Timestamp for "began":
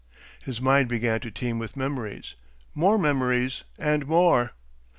0.89-1.19